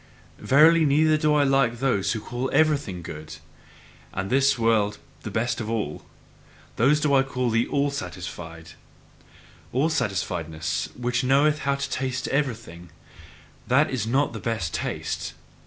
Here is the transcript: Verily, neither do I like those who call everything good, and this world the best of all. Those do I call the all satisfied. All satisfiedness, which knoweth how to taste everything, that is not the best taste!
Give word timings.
Verily, 0.39 0.83
neither 0.83 1.15
do 1.15 1.35
I 1.35 1.43
like 1.43 1.77
those 1.77 2.13
who 2.13 2.19
call 2.19 2.49
everything 2.51 3.03
good, 3.03 3.35
and 4.11 4.31
this 4.31 4.57
world 4.57 4.97
the 5.21 5.29
best 5.29 5.61
of 5.61 5.69
all. 5.69 6.07
Those 6.77 6.99
do 6.99 7.13
I 7.13 7.21
call 7.21 7.51
the 7.51 7.67
all 7.67 7.91
satisfied. 7.91 8.71
All 9.71 9.89
satisfiedness, 9.91 10.87
which 10.95 11.23
knoweth 11.23 11.59
how 11.59 11.75
to 11.75 11.87
taste 11.87 12.27
everything, 12.29 12.89
that 13.67 13.91
is 13.91 14.07
not 14.07 14.33
the 14.33 14.39
best 14.39 14.73
taste! 14.73 15.33